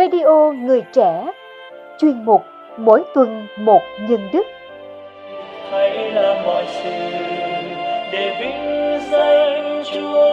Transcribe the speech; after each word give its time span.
Radio 0.00 0.52
Người 0.52 0.82
Trẻ 0.92 1.32
Chuyên 1.98 2.24
mục 2.24 2.40
Mỗi 2.78 3.04
tuần 3.14 3.46
một 3.60 3.80
nhân 4.08 4.20
đức. 4.32 4.42
Hãy 5.70 6.12
làm 6.12 6.46
mọi 6.46 6.64
sự 6.66 6.90
để 8.12 8.36
vinh 8.40 9.00
danh 9.10 9.82
Chúa 9.94 10.30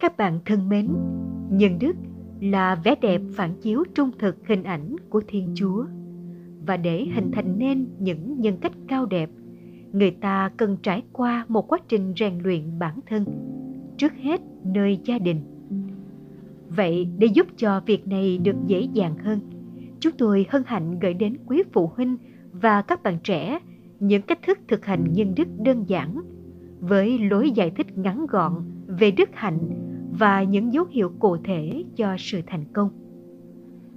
Các 0.00 0.16
bạn 0.16 0.38
thân 0.46 0.68
mến, 0.68 0.88
nhân 1.50 1.78
đức 1.78 1.92
là 2.40 2.74
vẻ 2.84 2.94
đẹp 3.00 3.20
phản 3.36 3.54
chiếu 3.62 3.84
trung 3.94 4.10
thực 4.18 4.36
hình 4.46 4.62
ảnh 4.62 4.96
của 5.10 5.22
Thiên 5.28 5.52
Chúa. 5.54 5.84
Và 6.66 6.76
để 6.76 7.06
hình 7.14 7.30
thành 7.32 7.58
nên 7.58 7.86
những 7.98 8.40
nhân 8.40 8.56
cách 8.60 8.72
cao 8.88 9.06
đẹp, 9.06 9.30
người 9.92 10.10
ta 10.10 10.50
cần 10.56 10.76
trải 10.82 11.02
qua 11.12 11.44
một 11.48 11.68
quá 11.68 11.78
trình 11.88 12.14
rèn 12.16 12.38
luyện 12.42 12.78
bản 12.78 13.00
thân, 13.06 13.24
trước 14.00 14.12
hết 14.22 14.40
nơi 14.64 14.98
gia 15.04 15.18
đình. 15.18 15.40
Vậy 16.68 17.08
để 17.18 17.26
giúp 17.26 17.46
cho 17.56 17.80
việc 17.86 18.08
này 18.08 18.38
được 18.38 18.56
dễ 18.66 18.80
dàng 18.80 19.18
hơn, 19.18 19.40
chúng 20.00 20.12
tôi 20.18 20.46
hân 20.48 20.62
hạnh 20.66 20.98
gửi 20.98 21.14
đến 21.14 21.36
quý 21.46 21.62
phụ 21.72 21.90
huynh 21.96 22.16
và 22.52 22.82
các 22.82 23.02
bạn 23.02 23.18
trẻ 23.24 23.58
những 24.00 24.22
cách 24.22 24.38
thức 24.42 24.58
thực 24.68 24.84
hành 24.84 25.12
nhân 25.12 25.34
đức 25.36 25.48
đơn 25.58 25.84
giản 25.88 26.20
với 26.80 27.18
lối 27.18 27.50
giải 27.50 27.70
thích 27.70 27.98
ngắn 27.98 28.26
gọn 28.26 28.52
về 28.86 29.10
đức 29.10 29.28
hạnh 29.32 29.58
và 30.18 30.42
những 30.42 30.72
dấu 30.72 30.84
hiệu 30.90 31.12
cụ 31.18 31.36
thể 31.36 31.84
cho 31.96 32.16
sự 32.18 32.40
thành 32.46 32.64
công. 32.72 32.90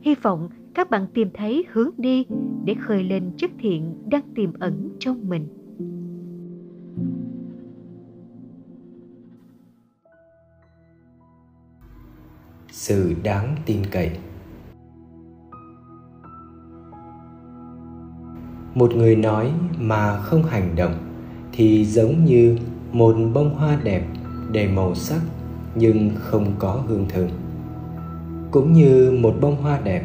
Hy 0.02 0.16
vọng 0.16 0.50
các 0.73 0.90
bạn 0.90 1.08
tìm 1.14 1.28
thấy 1.34 1.66
hướng 1.72 1.90
đi 1.98 2.26
để 2.66 2.73
khơi 2.73 3.04
lên 3.04 3.32
chất 3.38 3.52
thiện 3.60 4.10
đang 4.10 4.23
tiềm 4.36 4.54
ẩn 4.60 4.90
trong 5.00 5.30
mình. 5.30 5.48
Sự 12.86 13.16
đáng 13.23 13.55
tin 13.66 13.86
cậy. 13.92 14.10
Một 18.76 18.95
người 18.95 19.16
nói 19.16 19.52
mà 19.80 20.17
không 20.17 20.44
hành 20.44 20.76
động 20.76 20.94
thì 21.52 21.86
giống 21.86 22.26
như 22.26 22.58
một 22.92 23.16
bông 23.33 23.55
hoa 23.55 23.77
đẹp 23.83 24.08
đầy 24.52 24.67
màu 24.67 24.95
sắc 24.95 25.21
nhưng 25.76 26.11
không 26.16 26.52
có 26.60 26.83
hương 26.88 27.05
thơm. 27.10 27.27
Cũng 28.52 28.73
như 28.73 29.17
một 29.21 29.36
bông 29.42 29.55
hoa 29.61 29.80
đẹp, 29.83 30.04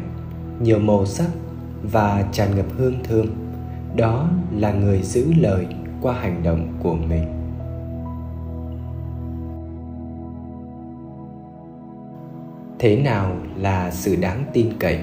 nhiều 0.61 0.79
màu 0.79 1.05
sắc 1.05 1.29
và 1.83 2.25
tràn 2.31 2.55
ngập 2.55 2.67
hương 2.77 3.03
thơm, 3.03 3.25
đó 3.95 4.29
là 4.55 4.73
người 4.73 5.01
giữ 5.01 5.33
lời 5.37 5.67
qua 6.01 6.13
hành 6.13 6.43
động 6.43 6.67
của 6.83 6.95
mình. 6.95 7.38
Thế 12.79 12.95
nào 12.95 13.37
là 13.57 13.91
sự 13.91 14.15
đáng 14.15 14.43
tin 14.53 14.67
cậy? 14.79 14.97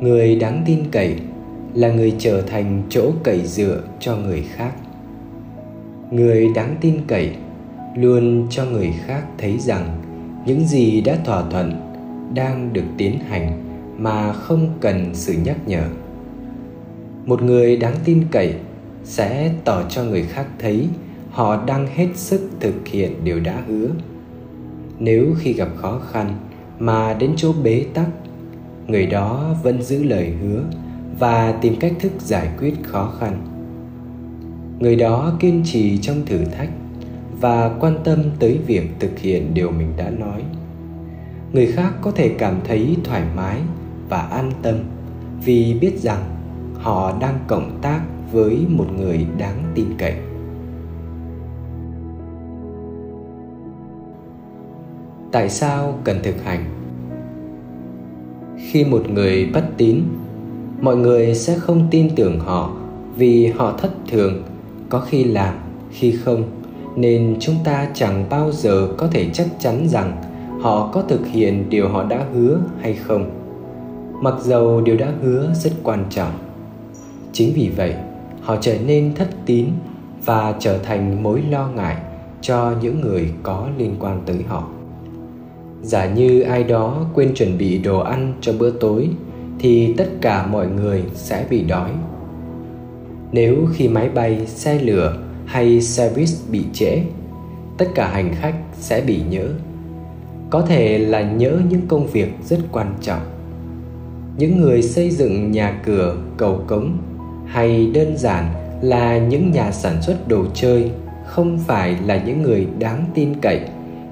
Người 0.00 0.36
đáng 0.36 0.62
tin 0.66 0.78
cậy 0.90 1.16
là 1.74 1.92
người 1.92 2.14
trở 2.18 2.42
thành 2.42 2.82
chỗ 2.88 3.12
cậy 3.22 3.46
dựa 3.46 3.82
cho 4.00 4.16
người 4.16 4.42
khác. 4.42 4.72
Người 6.10 6.48
đáng 6.54 6.76
tin 6.80 7.00
cậy 7.06 7.30
luôn 7.96 8.46
cho 8.50 8.64
người 8.64 8.92
khác 9.06 9.22
thấy 9.38 9.58
rằng 9.58 10.02
những 10.46 10.66
gì 10.66 11.00
đã 11.00 11.16
thỏa 11.24 11.50
thuận 11.50 11.72
đang 12.34 12.72
được 12.72 12.84
tiến 12.98 13.18
hành 13.18 13.64
mà 13.98 14.32
không 14.32 14.68
cần 14.80 15.10
sự 15.12 15.34
nhắc 15.44 15.56
nhở. 15.66 15.84
Một 17.26 17.42
người 17.42 17.76
đáng 17.76 17.96
tin 18.04 18.24
cậy 18.30 18.54
sẽ 19.04 19.50
tỏ 19.64 19.82
cho 19.88 20.04
người 20.04 20.22
khác 20.22 20.46
thấy 20.58 20.88
họ 21.30 21.64
đang 21.66 21.86
hết 21.94 22.08
sức 22.14 22.50
thực 22.60 22.88
hiện 22.88 23.12
điều 23.24 23.40
đã 23.40 23.62
hứa 23.68 23.88
nếu 24.98 25.34
khi 25.38 25.52
gặp 25.52 25.68
khó 25.76 26.00
khăn 26.12 26.34
mà 26.78 27.14
đến 27.14 27.32
chỗ 27.36 27.52
bế 27.62 27.86
tắc, 27.94 28.08
người 28.86 29.06
đó 29.06 29.54
vẫn 29.62 29.82
giữ 29.82 30.02
lời 30.02 30.34
hứa 30.42 30.64
và 31.18 31.52
tìm 31.52 31.76
cách 31.76 31.92
thức 32.00 32.12
giải 32.18 32.48
quyết 32.58 32.74
khó 32.82 33.12
khăn. 33.20 33.40
Người 34.78 34.96
đó 34.96 35.36
kiên 35.40 35.62
trì 35.64 35.98
trong 35.98 36.26
thử 36.26 36.44
thách 36.44 36.70
và 37.40 37.76
quan 37.80 37.98
tâm 38.04 38.18
tới 38.38 38.58
việc 38.66 38.90
thực 39.00 39.18
hiện 39.18 39.54
điều 39.54 39.70
mình 39.70 39.92
đã 39.96 40.10
nói. 40.10 40.42
Người 41.52 41.66
khác 41.66 41.92
có 42.00 42.10
thể 42.10 42.28
cảm 42.38 42.60
thấy 42.64 42.96
thoải 43.04 43.22
mái 43.36 43.60
và 44.08 44.18
an 44.18 44.52
tâm 44.62 44.74
vì 45.44 45.74
biết 45.80 45.98
rằng 45.98 46.24
họ 46.74 47.18
đang 47.20 47.38
cộng 47.46 47.78
tác 47.82 48.00
với 48.32 48.66
một 48.68 48.86
người 48.96 49.26
đáng 49.38 49.72
tin 49.74 49.86
cậy. 49.98 50.14
Tại 55.34 55.50
sao 55.50 55.98
cần 56.04 56.20
thực 56.22 56.44
hành? 56.44 56.64
Khi 58.58 58.84
một 58.84 59.10
người 59.10 59.50
bất 59.54 59.64
tín, 59.76 60.02
mọi 60.80 60.96
người 60.96 61.34
sẽ 61.34 61.54
không 61.58 61.88
tin 61.90 62.10
tưởng 62.16 62.40
họ 62.40 62.72
vì 63.16 63.46
họ 63.46 63.74
thất 63.78 63.90
thường. 64.08 64.42
Có 64.88 65.00
khi 65.00 65.24
làm 65.24 65.54
khi 65.90 66.12
không, 66.12 66.44
nên 66.96 67.36
chúng 67.40 67.54
ta 67.64 67.88
chẳng 67.94 68.24
bao 68.30 68.52
giờ 68.52 68.88
có 68.98 69.06
thể 69.06 69.30
chắc 69.32 69.46
chắn 69.58 69.88
rằng 69.88 70.22
họ 70.60 70.90
có 70.92 71.02
thực 71.02 71.26
hiện 71.26 71.70
điều 71.70 71.88
họ 71.88 72.04
đã 72.04 72.26
hứa 72.34 72.60
hay 72.80 72.94
không. 72.94 73.30
Mặc 74.20 74.34
dầu 74.42 74.80
điều 74.80 74.96
đã 74.96 75.12
hứa 75.22 75.50
rất 75.54 75.72
quan 75.82 76.04
trọng. 76.10 76.32
Chính 77.32 77.52
vì 77.54 77.70
vậy, 77.76 77.94
họ 78.40 78.56
trở 78.60 78.76
nên 78.86 79.14
thất 79.14 79.28
tín 79.46 79.66
và 80.24 80.54
trở 80.58 80.78
thành 80.78 81.22
mối 81.22 81.42
lo 81.50 81.68
ngại 81.68 81.96
cho 82.40 82.72
những 82.82 83.00
người 83.00 83.32
có 83.42 83.68
liên 83.78 83.96
quan 83.98 84.20
tới 84.26 84.38
họ 84.48 84.68
giả 85.84 86.06
như 86.06 86.40
ai 86.40 86.64
đó 86.64 87.06
quên 87.14 87.34
chuẩn 87.34 87.58
bị 87.58 87.78
đồ 87.78 87.98
ăn 87.98 88.34
cho 88.40 88.52
bữa 88.52 88.70
tối, 88.70 89.08
thì 89.58 89.94
tất 89.96 90.08
cả 90.20 90.46
mọi 90.46 90.66
người 90.66 91.02
sẽ 91.14 91.46
bị 91.50 91.62
đói. 91.62 91.90
Nếu 93.32 93.56
khi 93.72 93.88
máy 93.88 94.08
bay, 94.08 94.46
xe 94.46 94.78
lửa 94.78 95.16
hay 95.46 95.80
xe 95.80 96.10
buýt 96.16 96.28
bị 96.50 96.64
trễ, 96.72 97.02
tất 97.78 97.86
cả 97.94 98.08
hành 98.08 98.34
khách 98.34 98.54
sẽ 98.72 99.00
bị 99.00 99.20
nhớ. 99.30 99.48
Có 100.50 100.62
thể 100.62 100.98
là 100.98 101.22
nhớ 101.22 101.60
những 101.68 101.86
công 101.88 102.06
việc 102.06 102.28
rất 102.44 102.58
quan 102.72 102.94
trọng. 103.00 103.22
Những 104.38 104.60
người 104.60 104.82
xây 104.82 105.10
dựng 105.10 105.50
nhà 105.50 105.80
cửa, 105.84 106.16
cầu 106.36 106.64
cống, 106.66 106.98
hay 107.46 107.86
đơn 107.94 108.16
giản 108.16 108.54
là 108.82 109.18
những 109.18 109.50
nhà 109.50 109.72
sản 109.72 110.02
xuất 110.02 110.28
đồ 110.28 110.44
chơi 110.54 110.90
không 111.26 111.58
phải 111.58 111.96
là 112.06 112.22
những 112.26 112.42
người 112.42 112.66
đáng 112.78 113.04
tin 113.14 113.34
cậy 113.40 113.60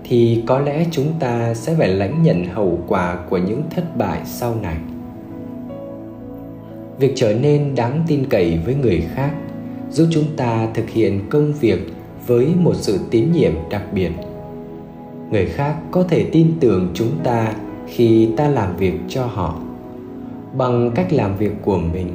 thì 0.04 0.42
có 0.46 0.58
lẽ 0.58 0.86
chúng 0.90 1.12
ta 1.20 1.54
sẽ 1.54 1.74
phải 1.74 1.88
lãnh 1.88 2.22
nhận 2.22 2.44
hậu 2.44 2.78
quả 2.88 3.18
của 3.30 3.38
những 3.38 3.62
thất 3.70 3.96
bại 3.96 4.20
sau 4.24 4.54
này. 4.62 4.76
Việc 6.98 7.12
trở 7.16 7.34
nên 7.34 7.74
đáng 7.74 8.04
tin 8.06 8.26
cậy 8.26 8.58
với 8.64 8.74
người 8.74 9.00
khác 9.14 9.34
giúp 9.90 10.06
chúng 10.10 10.36
ta 10.36 10.68
thực 10.74 10.90
hiện 10.90 11.20
công 11.30 11.52
việc 11.52 11.78
với 12.26 12.48
một 12.56 12.74
sự 12.74 12.98
tín 13.10 13.32
nhiệm 13.32 13.52
đặc 13.70 13.82
biệt. 13.94 14.10
Người 15.30 15.46
khác 15.46 15.76
có 15.90 16.02
thể 16.02 16.26
tin 16.32 16.52
tưởng 16.60 16.90
chúng 16.94 17.12
ta 17.24 17.54
khi 17.86 18.28
ta 18.36 18.48
làm 18.48 18.76
việc 18.76 18.94
cho 19.08 19.26
họ. 19.26 19.60
Bằng 20.56 20.90
cách 20.94 21.12
làm 21.12 21.36
việc 21.36 21.52
của 21.62 21.78
mình, 21.78 22.08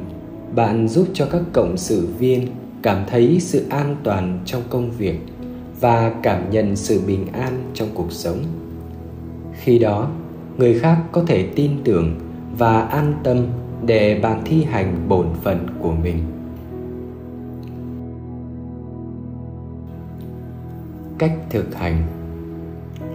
bạn 0.54 0.88
giúp 0.88 1.08
cho 1.14 1.26
các 1.30 1.42
cộng 1.52 1.76
sự 1.76 2.08
viên 2.18 2.46
cảm 2.82 3.04
thấy 3.06 3.40
sự 3.40 3.66
an 3.70 3.96
toàn 4.02 4.38
trong 4.44 4.62
công 4.70 4.90
việc 4.90 5.18
và 5.80 6.12
cảm 6.22 6.50
nhận 6.50 6.76
sự 6.76 7.00
bình 7.06 7.26
an 7.32 7.70
trong 7.74 7.88
cuộc 7.94 8.12
sống. 8.12 8.38
Khi 9.52 9.78
đó, 9.78 10.10
người 10.56 10.78
khác 10.78 10.98
có 11.12 11.24
thể 11.26 11.48
tin 11.54 11.70
tưởng 11.84 12.14
và 12.58 12.80
an 12.80 13.14
tâm 13.24 13.46
để 13.86 14.20
bạn 14.22 14.42
thi 14.44 14.64
hành 14.64 15.08
bổn 15.08 15.26
phận 15.42 15.66
của 15.80 15.92
mình. 15.92 16.18
Cách 21.18 21.32
thực 21.50 21.74
hành. 21.74 22.02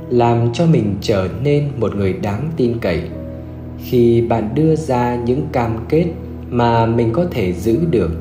Làm 0.10 0.54
cho 0.54 0.66
mình 0.66 0.96
trở 1.02 1.28
nên 1.44 1.70
một 1.80 1.96
người 1.96 2.14
đáng 2.14 2.50
tin 2.58 2.80
cậy. 2.80 3.02
Khi 3.78 4.22
bạn 4.22 4.50
đưa 4.56 4.76
ra 4.76 5.16
những 5.16 5.48
cam 5.52 5.78
kết 5.90 6.06
mà 6.50 6.86
mình 6.86 7.10
có 7.14 7.26
thể 7.32 7.54
giữ 7.54 7.80
được 7.92 8.12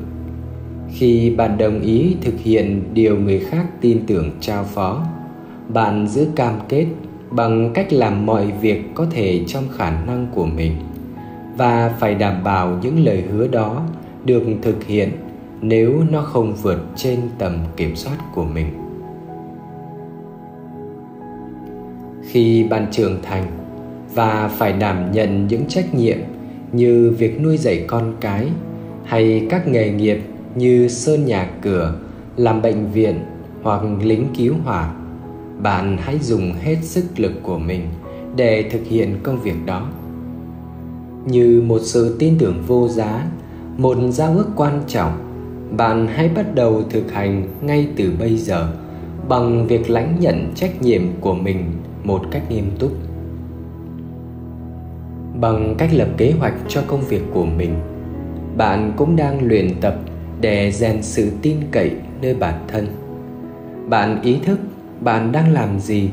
khi 0.93 1.29
bạn 1.29 1.57
đồng 1.57 1.81
ý 1.81 2.15
thực 2.21 2.39
hiện 2.39 2.83
điều 2.93 3.17
người 3.17 3.39
khác 3.39 3.65
tin 3.81 4.05
tưởng 4.07 4.31
trao 4.39 4.63
phó, 4.63 5.05
bạn 5.67 6.07
giữ 6.07 6.27
cam 6.35 6.53
kết 6.69 6.85
bằng 7.31 7.71
cách 7.73 7.93
làm 7.93 8.25
mọi 8.25 8.51
việc 8.61 8.81
có 8.95 9.05
thể 9.11 9.43
trong 9.47 9.63
khả 9.77 10.03
năng 10.05 10.27
của 10.35 10.45
mình 10.45 10.71
và 11.57 11.95
phải 11.99 12.15
đảm 12.15 12.43
bảo 12.43 12.79
những 12.81 13.05
lời 13.05 13.23
hứa 13.31 13.47
đó 13.47 13.83
được 14.25 14.43
thực 14.61 14.83
hiện 14.83 15.09
nếu 15.61 16.03
nó 16.11 16.21
không 16.21 16.53
vượt 16.55 16.79
trên 16.95 17.19
tầm 17.37 17.57
kiểm 17.77 17.95
soát 17.95 18.17
của 18.35 18.45
mình. 18.45 18.67
Khi 22.23 22.63
bạn 22.63 22.85
trưởng 22.91 23.21
thành 23.21 23.43
và 24.13 24.47
phải 24.57 24.73
đảm 24.73 25.11
nhận 25.11 25.47
những 25.47 25.65
trách 25.67 25.93
nhiệm 25.95 26.17
như 26.71 27.15
việc 27.17 27.41
nuôi 27.41 27.57
dạy 27.57 27.85
con 27.87 28.13
cái 28.21 28.47
hay 29.03 29.47
các 29.49 29.67
nghề 29.67 29.91
nghiệp 29.91 30.21
như 30.55 30.87
sơn 30.87 31.25
nhà 31.25 31.49
cửa, 31.61 31.95
làm 32.37 32.61
bệnh 32.61 32.91
viện 32.91 33.19
hoặc 33.63 33.81
lính 34.01 34.27
cứu 34.37 34.53
hỏa. 34.63 34.93
Bạn 35.61 35.97
hãy 36.01 36.19
dùng 36.19 36.53
hết 36.61 36.77
sức 36.81 37.03
lực 37.17 37.31
của 37.43 37.57
mình 37.57 37.81
để 38.35 38.69
thực 38.71 38.85
hiện 38.85 39.19
công 39.23 39.41
việc 39.41 39.65
đó. 39.65 39.87
Như 41.25 41.63
một 41.65 41.79
sự 41.83 42.15
tin 42.19 42.37
tưởng 42.37 42.63
vô 42.67 42.87
giá, 42.87 43.25
một 43.77 43.97
giao 44.09 44.33
ước 44.33 44.47
quan 44.55 44.81
trọng, 44.87 45.11
bạn 45.77 46.07
hãy 46.07 46.29
bắt 46.29 46.55
đầu 46.55 46.83
thực 46.89 47.11
hành 47.11 47.47
ngay 47.61 47.87
từ 47.95 48.11
bây 48.19 48.37
giờ 48.37 48.71
bằng 49.29 49.67
việc 49.67 49.89
lãnh 49.89 50.19
nhận 50.19 50.51
trách 50.55 50.81
nhiệm 50.81 51.01
của 51.21 51.33
mình 51.33 51.71
một 52.03 52.21
cách 52.31 52.43
nghiêm 52.49 52.71
túc. 52.79 52.91
Bằng 55.39 55.75
cách 55.77 55.89
lập 55.93 56.07
kế 56.17 56.31
hoạch 56.31 56.53
cho 56.67 56.83
công 56.87 57.01
việc 57.01 57.21
của 57.33 57.45
mình, 57.45 57.75
bạn 58.57 58.93
cũng 58.97 59.15
đang 59.15 59.47
luyện 59.47 59.81
tập 59.81 59.95
để 60.43 60.71
rèn 60.71 61.03
sự 61.03 61.31
tin 61.41 61.57
cậy 61.71 61.91
nơi 62.21 62.35
bản 62.35 62.53
thân. 62.67 62.87
Bạn 63.89 64.21
ý 64.21 64.37
thức 64.45 64.59
bạn 65.01 65.31
đang 65.31 65.53
làm 65.53 65.79
gì 65.79 66.09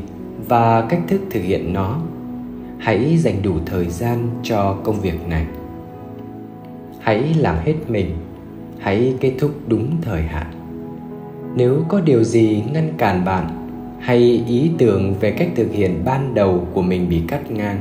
và 0.48 0.86
cách 0.88 1.00
thức 1.08 1.20
thực 1.30 1.42
hiện 1.42 1.72
nó. 1.72 2.00
Hãy 2.78 3.16
dành 3.18 3.42
đủ 3.42 3.54
thời 3.66 3.86
gian 3.86 4.28
cho 4.42 4.76
công 4.84 5.00
việc 5.00 5.28
này. 5.28 5.46
Hãy 7.00 7.34
làm 7.38 7.56
hết 7.64 7.74
mình. 7.88 8.16
Hãy 8.78 9.14
kết 9.20 9.32
thúc 9.38 9.50
đúng 9.66 9.96
thời 10.02 10.22
hạn. 10.22 10.46
Nếu 11.56 11.84
có 11.88 12.00
điều 12.00 12.24
gì 12.24 12.62
ngăn 12.72 12.92
cản 12.98 13.24
bạn 13.24 13.48
hay 14.00 14.44
ý 14.48 14.70
tưởng 14.78 15.14
về 15.20 15.30
cách 15.30 15.48
thực 15.56 15.72
hiện 15.72 16.02
ban 16.04 16.34
đầu 16.34 16.66
của 16.74 16.82
mình 16.82 17.08
bị 17.08 17.22
cắt 17.28 17.50
ngang. 17.50 17.78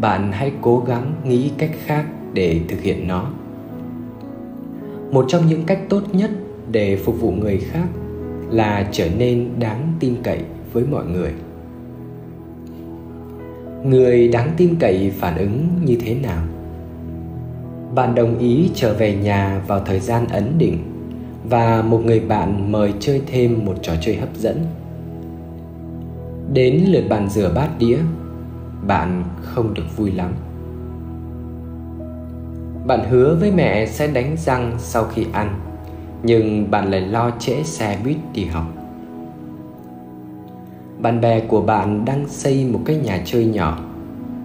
Bạn 0.00 0.32
hãy 0.32 0.52
cố 0.60 0.84
gắng 0.86 1.14
nghĩ 1.24 1.50
cách 1.58 1.72
khác 1.84 2.04
để 2.32 2.60
thực 2.68 2.80
hiện 2.80 3.08
nó 3.08 3.30
một 5.14 5.24
trong 5.28 5.46
những 5.46 5.62
cách 5.66 5.80
tốt 5.88 6.02
nhất 6.12 6.30
để 6.70 6.96
phục 6.96 7.20
vụ 7.20 7.30
người 7.30 7.58
khác 7.58 7.86
là 8.50 8.88
trở 8.92 9.08
nên 9.18 9.50
đáng 9.58 9.92
tin 10.00 10.14
cậy 10.22 10.38
với 10.72 10.84
mọi 10.90 11.04
người. 11.04 11.32
Người 13.84 14.28
đáng 14.28 14.50
tin 14.56 14.74
cậy 14.80 15.12
phản 15.18 15.38
ứng 15.38 15.68
như 15.84 15.96
thế 16.00 16.14
nào? 16.14 16.44
Bạn 17.94 18.14
đồng 18.14 18.38
ý 18.38 18.70
trở 18.74 18.94
về 18.94 19.14
nhà 19.16 19.62
vào 19.66 19.80
thời 19.86 20.00
gian 20.00 20.26
ấn 20.28 20.58
định 20.58 20.78
và 21.48 21.82
một 21.82 22.02
người 22.04 22.20
bạn 22.20 22.72
mời 22.72 22.92
chơi 23.00 23.22
thêm 23.26 23.64
một 23.64 23.74
trò 23.82 23.92
chơi 24.00 24.16
hấp 24.16 24.36
dẫn. 24.36 24.66
Đến 26.52 26.84
lượt 26.86 27.04
bạn 27.08 27.30
rửa 27.30 27.52
bát 27.54 27.68
đĩa, 27.78 27.98
bạn 28.86 29.24
không 29.42 29.74
được 29.74 29.96
vui 29.96 30.12
lắm 30.12 30.32
bạn 32.86 33.00
hứa 33.10 33.36
với 33.40 33.52
mẹ 33.52 33.86
sẽ 33.86 34.06
đánh 34.06 34.36
răng 34.36 34.72
sau 34.78 35.04
khi 35.04 35.26
ăn, 35.32 35.60
nhưng 36.22 36.70
bạn 36.70 36.90
lại 36.90 37.00
lo 37.00 37.30
trễ 37.38 37.62
xe 37.62 37.98
buýt 38.04 38.16
đi 38.34 38.44
học. 38.44 38.64
Bạn 40.98 41.20
bè 41.20 41.40
của 41.40 41.60
bạn 41.60 42.04
đang 42.04 42.28
xây 42.28 42.64
một 42.64 42.80
cái 42.84 42.96
nhà 42.96 43.22
chơi 43.24 43.46
nhỏ. 43.46 43.78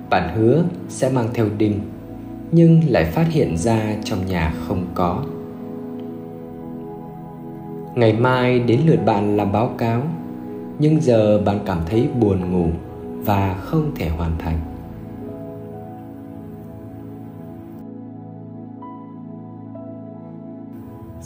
Bạn 0.09 0.35
hứa 0.35 0.63
sẽ 0.89 1.09
mang 1.09 1.27
theo 1.33 1.45
đinh, 1.57 1.79
nhưng 2.51 2.81
lại 2.87 3.05
phát 3.05 3.27
hiện 3.29 3.57
ra 3.57 3.95
trong 4.03 4.25
nhà 4.25 4.53
không 4.67 4.85
có. 4.93 5.23
Ngày 7.95 8.13
mai 8.13 8.59
đến 8.59 8.79
lượt 8.85 8.99
bạn 9.05 9.37
làm 9.37 9.51
báo 9.51 9.67
cáo, 9.77 10.01
nhưng 10.79 11.01
giờ 11.01 11.41
bạn 11.45 11.59
cảm 11.65 11.77
thấy 11.85 12.07
buồn 12.19 12.51
ngủ 12.51 12.67
và 13.25 13.55
không 13.59 13.91
thể 13.95 14.09
hoàn 14.09 14.31
thành. 14.39 14.68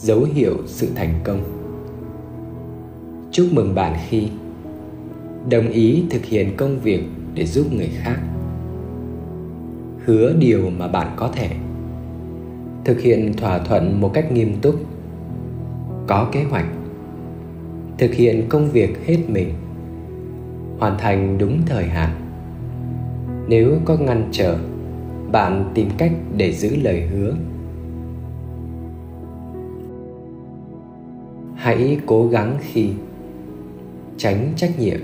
Dấu 0.03 0.23
hiệu 0.33 0.57
sự 0.65 0.88
thành 0.95 1.13
công. 1.23 1.44
Chúc 3.31 3.47
mừng 3.51 3.75
bạn 3.75 3.97
khi 4.09 4.27
đồng 5.50 5.69
ý 5.69 6.03
thực 6.09 6.25
hiện 6.25 6.57
công 6.57 6.79
việc 6.79 7.03
để 7.33 7.45
giúp 7.45 7.73
người 7.73 7.89
khác. 7.94 8.19
Hứa 10.05 10.33
điều 10.39 10.69
mà 10.77 10.88
bạn 10.88 11.13
có 11.15 11.27
thể 11.27 11.50
thực 12.85 13.01
hiện 13.01 13.33
thỏa 13.38 13.59
thuận 13.59 14.01
một 14.01 14.11
cách 14.13 14.31
nghiêm 14.31 14.55
túc, 14.61 14.75
có 16.07 16.29
kế 16.31 16.44
hoạch, 16.44 16.67
thực 17.97 18.13
hiện 18.13 18.45
công 18.50 18.69
việc 18.71 19.05
hết 19.05 19.17
mình, 19.27 19.53
hoàn 20.79 20.97
thành 20.97 21.38
đúng 21.38 21.61
thời 21.65 21.85
hạn. 21.85 22.09
Nếu 23.47 23.77
có 23.85 23.97
ngăn 23.97 24.29
trở, 24.31 24.57
bạn 25.31 25.71
tìm 25.73 25.89
cách 25.97 26.11
để 26.38 26.51
giữ 26.51 26.75
lời 26.75 27.01
hứa. 27.01 27.35
Hãy 31.63 31.98
cố 32.05 32.27
gắng 32.27 32.58
khi 32.62 32.89
tránh 34.17 34.53
trách 34.55 34.79
nhiệm. 34.79 35.00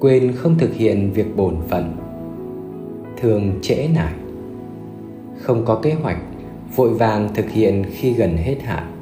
Quên 0.00 0.32
không 0.36 0.58
thực 0.58 0.74
hiện 0.74 1.12
việc 1.12 1.36
bổn 1.36 1.56
phận. 1.68 1.96
Thường 3.16 3.58
trễ 3.62 3.88
nải. 3.94 4.14
Không 5.40 5.64
có 5.64 5.80
kế 5.82 5.92
hoạch, 5.92 6.18
vội 6.76 6.94
vàng 6.94 7.28
thực 7.34 7.50
hiện 7.50 7.84
khi 7.90 8.12
gần 8.12 8.36
hết 8.36 8.62
hạn. 8.62 8.92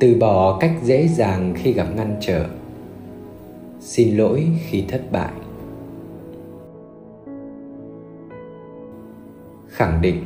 Từ 0.00 0.14
bỏ 0.20 0.58
cách 0.60 0.72
dễ 0.82 1.08
dàng 1.08 1.54
khi 1.56 1.72
gặp 1.72 1.86
ngăn 1.96 2.16
trở. 2.20 2.46
Xin 3.80 4.16
lỗi 4.16 4.48
khi 4.68 4.84
thất 4.88 5.12
bại. 5.12 5.32
Khẳng 9.68 10.02
định, 10.02 10.22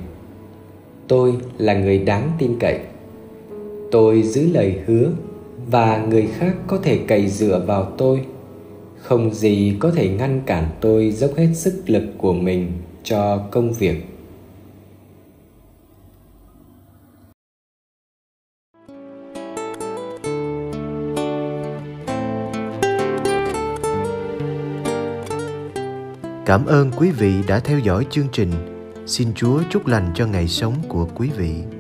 tôi 1.09 1.37
là 1.59 1.75
người 1.75 1.99
đáng 1.99 2.31
tin 2.39 2.57
cậy 2.61 2.81
tôi 3.91 4.23
giữ 4.23 4.53
lời 4.53 4.79
hứa, 4.87 5.11
và 5.71 6.07
người 6.11 6.29
khác 6.39 6.57
có 6.67 6.79
thể 6.83 7.01
cậy 7.09 7.29
dựa 7.29 7.65
vào 7.67 7.93
tôi 7.99 8.21
không 8.97 9.35
gì 9.35 9.77
có 9.79 9.91
thể 9.91 10.09
ngăn 10.09 10.41
cản 10.47 10.69
tôi 10.81 11.11
dốc 11.11 11.31
hết 11.37 11.49
sức 11.55 11.83
lực 11.87 12.05
của 12.19 12.33
mình 12.33 12.73
cho 13.05 13.39
công 13.51 13.73
việc 13.73 14.05
Cảm 26.47 26.67
ơn 26.67 26.91
quý 26.97 27.11
vị 27.11 27.35
đã 27.49 27.61
theo 27.61 27.79
dõi 27.79 28.07
chương 28.11 28.27
trình. 28.33 28.51
Xin 29.07 29.35
Chúa 29.35 29.63
chúc 29.71 29.87
lành 29.87 30.13
cho 30.15 30.27
ngày 30.27 30.49
sống 30.49 30.75
của 30.89 31.09
quý 31.15 31.31
vị. 31.37 31.76